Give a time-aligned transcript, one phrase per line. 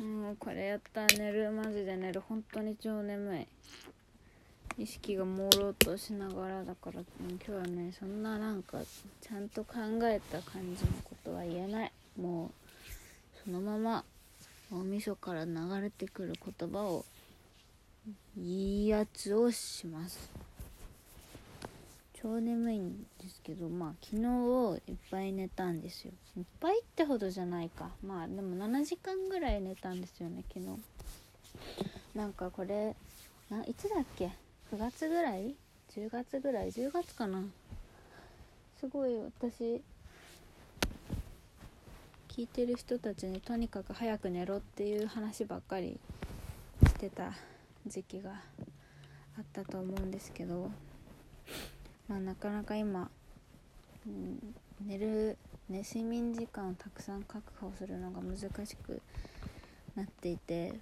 [0.00, 2.22] もうこれやったら寝るマジで寝る。
[2.26, 3.46] 本当に超眠い。
[4.78, 8.78] 意識が朦朧としながらだから今日はねそんななんか
[9.20, 9.74] ちゃんと考
[10.04, 11.92] えた感じのことは言えない。
[12.18, 12.50] もう
[13.44, 14.04] そのまま
[14.72, 15.52] 大晦日から流
[15.82, 17.04] れてくる言葉を
[18.38, 20.30] いいやつをします。
[22.22, 26.12] 超眠いんですけどまあ昨日いっぱい寝たんですよ。
[26.36, 27.90] いっぱいってほどじゃないか。
[28.06, 30.78] まあでも7時間ぐらい寝たんですよね昨日。
[32.14, 32.94] なんかこれ
[33.48, 34.32] ないつだっけ
[34.70, 35.54] ？9月ぐらい
[35.96, 37.42] ？10月ぐらい？10月かな？
[38.78, 39.80] すごい私
[42.28, 45.98] 聞いてる人たちにとにかく早く寝ろっていう話ばっかり
[46.86, 47.32] してた
[47.86, 48.32] 時期が
[49.38, 50.70] あったと思うんですけど。
[52.10, 53.08] まあ、なかなか今、
[54.04, 59.00] うん、寝る、ね、睡眠時間をたくさん確保するのが難しく
[59.94, 60.74] なっていて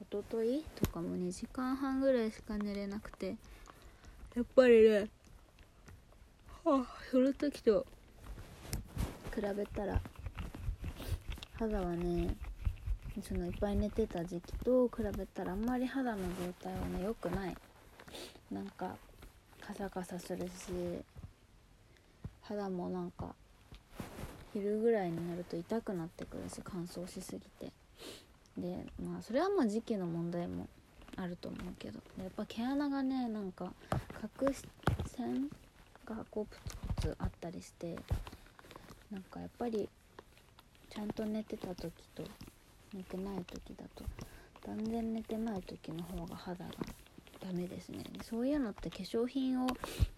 [0.00, 3.36] 一昨日とかも2時間半ぐらいしか寝れなくて
[4.34, 5.10] やっぱりね、
[6.64, 7.84] はあ、その時と
[9.34, 10.00] 比べたら
[11.58, 12.34] 肌はね
[13.28, 17.54] そのいっぱい寝てた時期と比べたらあんまり肌の状態はね良くない。
[18.50, 18.96] なんか
[19.68, 20.50] カサカサするし
[22.40, 23.34] 肌もなんか
[24.54, 27.70] 昼ぐらいになると痛くなってくるし乾燥しすぎて。
[28.56, 30.66] でまあそれはもう時期の問題も
[31.16, 32.00] あると思うけど。
[32.18, 33.70] やっぱ毛穴がねなんか
[34.40, 34.50] 角
[35.06, 35.50] 栓
[36.06, 37.98] がこうプツプツあったりして
[39.12, 39.86] なんかやっぱり
[40.88, 42.22] ちゃんと寝てた時と
[42.94, 44.04] 寝てない時だと
[44.66, 46.70] 断然寝てない時の方が肌が
[47.48, 48.04] ダメですね。
[48.22, 49.66] そういうのって化粧品を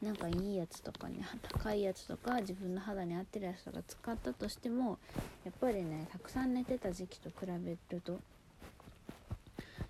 [0.00, 4.98] なんかいいやつとかね高いやつとか自分の肌に合ってるやつとか使ったとしても
[5.44, 8.18] やっぱりねたくさん寝てた時期と比べると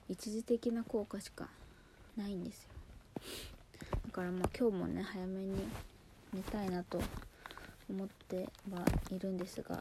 [0.09, 1.49] 一時的な効果しか
[2.17, 2.71] ないんですよ。
[4.07, 5.55] だからまあ今日もね早めに
[6.35, 7.01] 寝たいなと
[7.89, 9.77] 思ってはいるんですが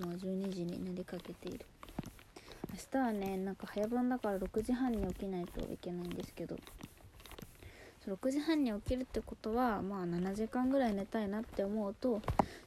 [0.00, 1.66] もう12時になりかけている。
[2.72, 6.56] 明日はねなんか早番だから6時半に起きないといけないんですけど
[8.06, 12.20] 6時半に起きるってことはまあ7時間ぐらい寝たいなって思うと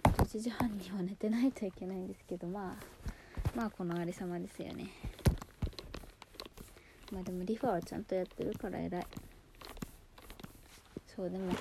[0.03, 2.84] 1時半には寝てないといけないんですけどまあ
[3.56, 4.88] まあこのありさまですよね。
[7.12, 9.08] まあでもリファはちゃんとやってるから偉い。
[11.16, 11.52] そうでも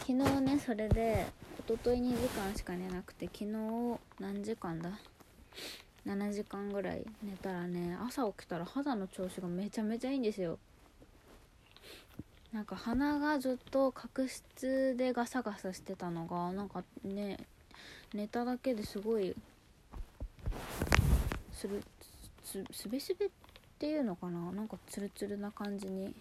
[0.00, 1.26] 昨日ねそれで
[1.66, 4.98] 一昨日2時間しか寝なくて昨日何時間だ
[6.06, 10.58] ？7時間ぐらい寝たらね朝起きたら肌の調子がめちゃめちゃいいんですよ。
[12.52, 17.38] なんか鼻がずっと角質でガサガサしてたのがなんかね
[18.12, 19.34] 寝ただけですごい
[21.52, 21.82] する
[22.44, 23.28] すすべすべっ
[23.78, 24.52] ていうのかな？
[24.52, 26.14] なんかツルツルな感じに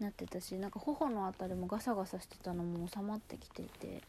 [0.00, 4.02] なってたしなんか頬の辺りもガサガサしてたのも収まってきていて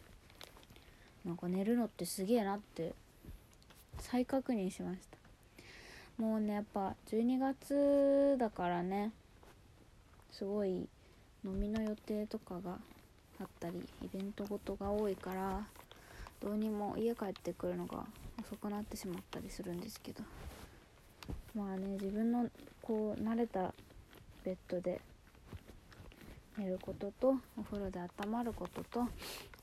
[1.25, 2.93] なんか寝るのってすげえなって
[3.99, 5.17] 再確認しました。
[6.21, 9.11] もうねやっぱ12月だからね
[10.31, 10.85] すごい
[11.45, 12.77] 飲みの予定とかが
[13.39, 15.65] あったりイベントごとが多いから
[16.41, 18.05] どうにも家帰ってくるのが
[18.41, 20.23] 遅くなってしまったりするんですけど。
[21.55, 22.49] まあね自分の
[22.81, 23.73] こう慣れた
[24.43, 25.01] ベッドで
[26.57, 29.07] 寝ることとお風呂で温まることと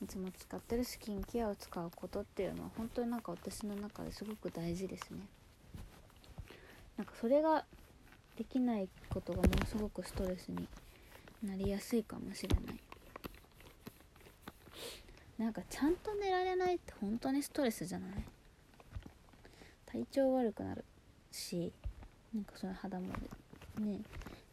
[0.03, 5.21] いつも使ってるスキンケアを使うことっていうのは本当になんか私の中ですごく大事ですね。
[6.97, 7.65] なんかそれが
[8.37, 10.67] できないことがものすごくストレスに
[11.43, 12.81] なりやすいかもしれない。
[15.39, 18.11] なんかちゃんと寝られないって本当にストレスじゃない？
[19.85, 20.85] 体調悪くなる
[21.31, 21.73] し
[22.35, 23.09] なんかその肌も
[23.79, 24.01] ね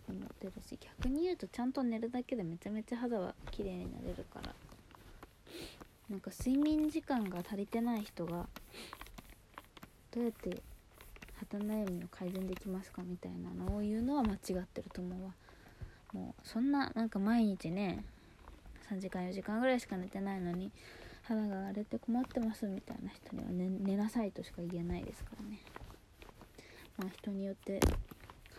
[0.09, 4.53] 思ってるし逆に言うとちゃんと寝るだけでめちゃめちゃ肌は綺麗になれるから
[6.09, 8.47] なんか睡眠時間が足りてない人が
[10.11, 10.61] どうやって
[11.51, 15.31] 肌悩みを改善できますかみたいなのを言うのは間違ってると思うわ。
[16.13, 18.03] もうそんななんか毎日ね
[18.89, 20.71] 3時間4時間ぐらいしか寝てないのに
[21.23, 25.59] 肌が荒れて困ってますみたいな人には寝寝なさいとしか言えないですからね。
[26.97, 27.79] まあ人によって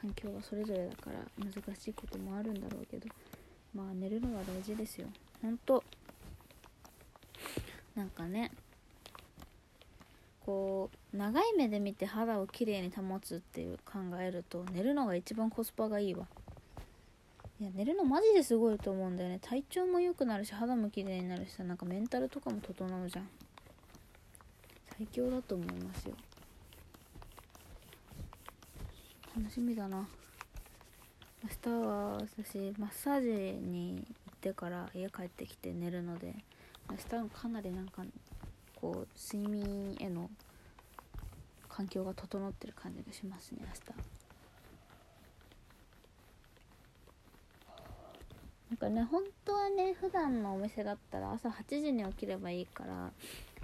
[0.01, 3.07] 環境はそれぞれだから難しいこともあるんだろうけど
[3.75, 5.07] まあ寝るのは大事ですよ。
[5.41, 5.85] ほんと
[7.95, 8.51] なんかね
[10.45, 16.27] こう長い目で見て肌をきれいに保つっていう考えると寝るのが一番コスパがいいわ。
[17.61, 19.39] いや寝るのマジですごいと思うんだよね。
[19.41, 23.29] 体調も良くなるし肌も綺麗になるしさなんかメンタルとかも整うじゃん。
[24.99, 26.15] 最強だと思いますよ。
[29.37, 30.09] 楽しみだな。
[31.45, 33.29] 明日は私マッサージ
[33.61, 36.35] に行ってから家帰ってきて寝るので
[36.91, 38.03] 明日はかなりなんか
[38.75, 40.31] こう睡眠への
[41.69, 44.24] 環境が整ってる感じがしますね明日。
[48.75, 53.13] なんかね本当はね普段のお店だったら朝8時に起きればいいから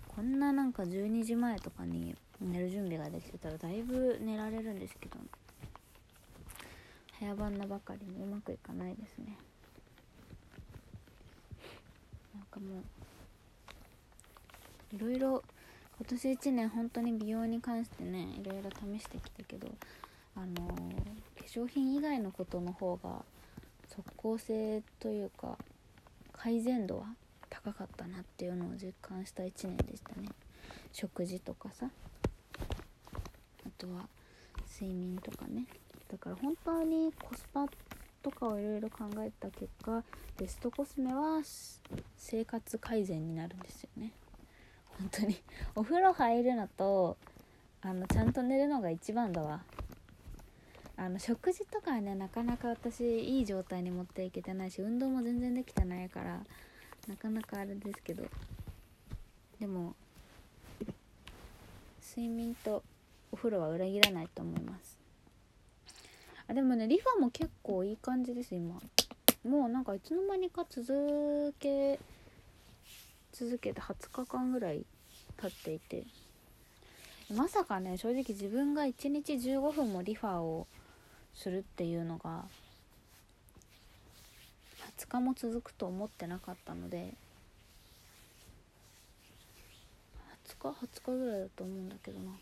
[0.07, 5.17] こんななんか12時前とかに寝る準備ができてたらだいぶ寝られるんですけど
[7.19, 9.37] 早番なばかりにうまくいかないですね。
[12.33, 12.83] なんかも
[14.93, 15.43] ういろいろ
[15.99, 19.67] 今年1年本当に美容に関してねいろいろ試してきたけど
[20.37, 23.25] あのー、化粧品以外のことの方が
[23.91, 25.59] 即効性というか
[26.33, 27.07] 改善度は
[27.49, 30.29] 高かったなっていうのを実感した1年でしたね。
[30.93, 31.89] 食事とかさ。
[33.67, 34.09] あとは
[34.73, 35.67] 睡眠とかね。
[36.11, 37.67] だから本当にコスパ
[38.23, 40.03] とかをいろいろ考えた結果
[40.39, 41.43] ベストコスメは
[42.17, 44.13] 生活改善になるんですよね。
[44.99, 45.43] 本当に。
[45.75, 47.17] お風呂入るのと
[47.83, 49.63] あのちゃんと寝るのが一番だわ。
[51.01, 56.41] あの食事とかはねなかなか私いい状態に持っていけてないし運動も全然できてないから
[57.09, 58.25] なかなかあれですけど。
[59.59, 59.95] でも
[62.03, 62.83] 睡眠と
[63.33, 64.99] お風呂は裏切らないと思います。
[66.49, 68.79] あでもねリファも結構いい感じです今。
[69.49, 71.99] もうなんかいつの間にか続け
[73.33, 74.85] 続けて20日間ぐらい
[75.41, 76.05] 経っていて。
[77.35, 80.67] まさかね正直自分が1日15分もリファを
[81.35, 82.45] するっていうのが
[84.99, 87.15] 20日も続くと思ってなかったので
[90.61, 92.33] 20日20日ぐらいだと思うんだけどな。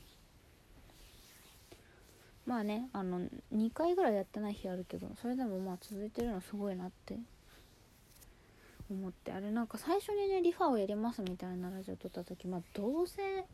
[2.47, 3.21] まあねあの
[3.55, 7.19] 2回ぐらいやってない日あるけどそれでもまあ続いてるのすごいなって
[8.91, 13.45] 思ってあれなんか最初にねリファをやりますみたいなラジオ撮った時まあどうせ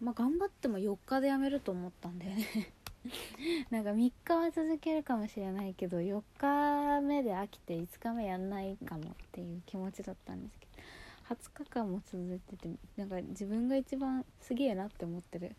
[0.00, 2.72] まあ頑張っても4日でやめると思ったんだよね。
[3.70, 15.54] なんか3日は続けるかもしれないけど4日目で飽きて5日目やんないかもっていう気持ちだったんですけど20日間も続いててなんか自分が一番すげえなって思ってる。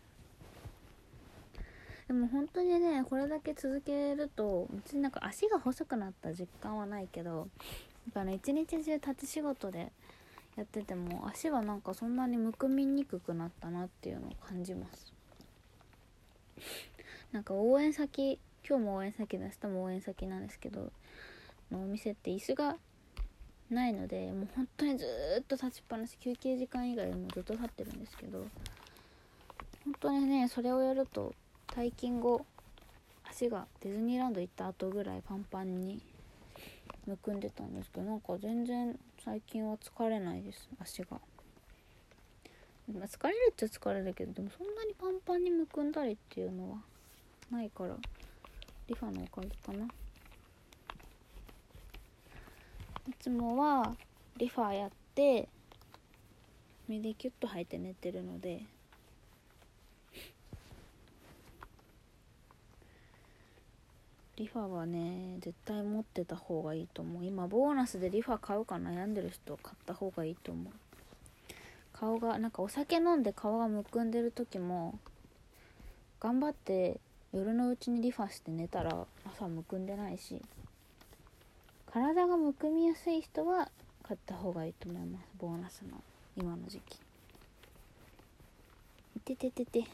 [2.06, 7.48] でも本当にねこれだけ続けると別になんか足が細くなった実感はないけど
[8.08, 9.90] だから一日中立ち仕事で
[10.56, 15.12] やってても足はなんかそんなにむくみにくくなったなっていうのを感じます。
[17.34, 20.92] なんか応援先今日も応援先で明日も応援先なんですけど
[21.72, 22.76] のお店って椅子が
[23.68, 25.04] ないのでもう本当にず
[25.40, 28.46] っと立ちっぱなし休憩時間以外でもずっと立ってるんですけど
[29.84, 31.34] 本当にねそれをやると
[31.66, 32.46] 退勤後
[33.28, 36.00] 足がディズニーランド行った後ぐらいパンパンに
[37.08, 41.20] むくんでたんですけどなんか全然最近は疲れないです足が、
[42.96, 46.78] ま、疲れるっちゃ疲れるけどでもそんなにパンパンにむくんだりっていうのは
[47.50, 47.96] ないから。
[48.86, 49.86] リファのおかげかな。
[53.08, 53.94] いつもは
[54.36, 55.48] リファやって
[56.88, 58.62] 目でキュッと吐いて寝てるので。
[64.36, 67.24] リファはね絶対持ってた方がいいと思う。
[67.24, 70.72] 今ボーナスでリファ買うか悩んでる人買った方がいいと思う。
[71.92, 74.98] 顔がなんかお酒飲んで顔がむくんでる時も
[76.18, 76.98] 頑張って
[77.34, 80.40] 夜のうちにリファして寝たら朝むくんでないし
[81.92, 83.68] 体がむくみやすい人は
[84.04, 85.24] 買った方がいいと思います。
[85.38, 86.00] ボーナスの
[86.36, 86.98] 今の時期。
[89.16, 89.84] いてててて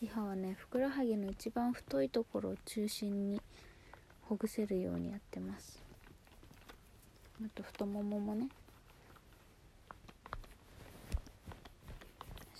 [0.00, 3.40] リハはねふくらはぎの一番太いところを中心に
[4.22, 5.82] ほぐせるようにやってます。
[7.44, 8.48] あと太もももね。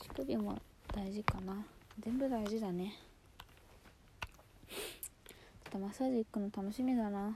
[0.00, 0.58] 足首も
[0.92, 1.64] 大事かな。
[2.00, 2.94] 全部大事だね。
[5.66, 7.20] あとマッサージ行くの楽しみだな。
[7.20, 7.34] マ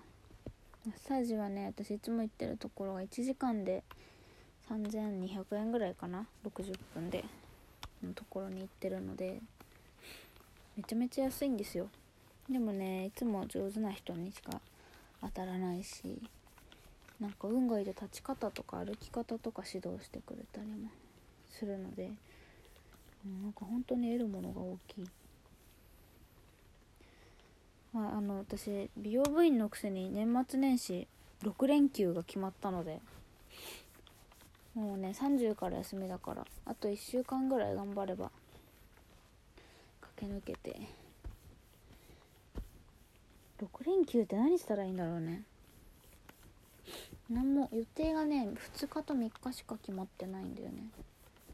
[0.87, 3.83] ッサージはね私いつも行ってるところが1時間で
[4.71, 6.26] 3200円ぐらいかな。
[6.47, 7.25] 60分で。
[8.02, 9.40] のところに行ってるので。
[10.76, 11.88] めちゃめちゃ安いんですよ。
[12.49, 14.61] でもねいつも上手な人にしか
[15.21, 16.21] 当たらないし。
[17.21, 20.88] なんか運がいいで立ち方とか歩き方とか指導してくれたりも
[21.50, 22.11] するので、
[23.25, 25.05] なんか本当に得るものが大きい。
[27.93, 31.07] まああの私美容部員のくせに年末年始
[31.43, 33.00] 6連休が決まったので
[34.75, 38.31] もうね30から休みだからあと1週間ぐらい頑張れば
[40.17, 41.02] 駆け抜けて。
[43.62, 45.43] 6連休って何したらいいんだろうね。
[47.31, 50.88] 何も予定がね2日と3日しか決まってないんだよね。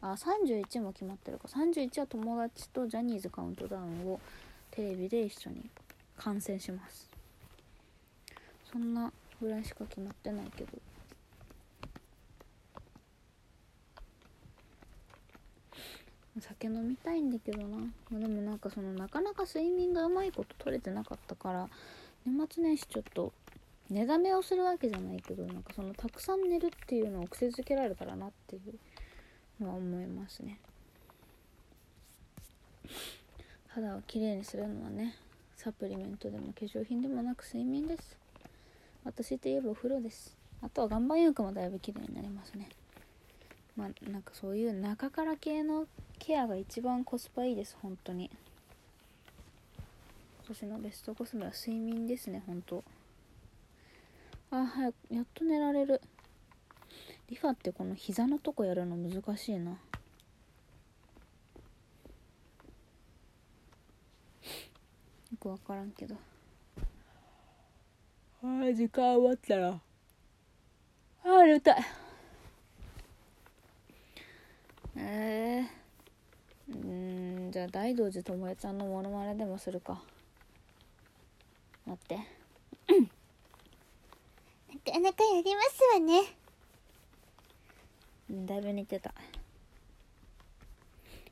[0.01, 1.49] あ31も決まってるか。
[1.49, 4.21] 31は友達とジャニーズカウントダウンを
[4.71, 5.69] テレビで一緒に
[6.17, 7.09] 観戦します。
[8.71, 10.71] そんなぐらいしか決まってないけど。
[16.41, 17.87] 酒飲みたいんだけどな、ま
[18.17, 21.69] あ、でもなんかそのなかなか睡眠がうまいこと取れてなかったから
[22.25, 23.33] 年末年始ちょっと
[23.91, 28.75] 寝だめをするわけじゃないけどなんかそのたくさん寝るっていうのを癖づけられたらなっていう。
[29.67, 30.59] は思いますね。
[33.69, 35.15] 肌をきれいにするのはね
[35.57, 38.17] サプリメントでも化粧品でもなく睡眠です。
[39.05, 40.37] 私といえばお風呂です。
[40.63, 42.69] あとは岩盤浴もだいぶ綺麗になりますね。
[43.77, 45.87] まあなんかそういう中から系の
[46.19, 48.31] ケアが一番コスパいいです本当に。
[50.47, 52.83] 今年のベストコスメは睡眠ですね本当。
[54.51, 56.01] あ早くやっと寝られる。
[57.29, 59.73] リファってこの膝のとこやるの難しいな。
[59.73, 59.77] よ
[65.39, 66.17] く分からんけど。
[68.43, 69.69] あー時間終わったら。
[69.69, 71.85] あー寝たい
[74.97, 80.03] えー、うんじゃあ大道寺智恵ちゃんのモノマネでもするか。
[81.87, 82.17] 待って。
[84.87, 86.48] なかなかやりますわね
[88.31, 89.15] だいぶ寝てた。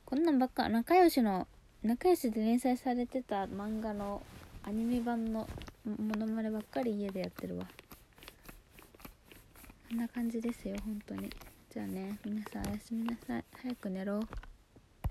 [0.04, 1.46] こんなんばっか仲良しの
[1.82, 4.22] 仲良しで連載されてた漫画の
[4.62, 5.48] アニメ版の
[5.84, 7.66] モノマネばっかり家でやってるわ。
[9.88, 11.30] こんな感じですよ本当に。
[11.70, 13.44] じゃあね皆さんおやすみなさい。
[13.62, 14.18] 早く寝ろ。
[14.18, 14.28] う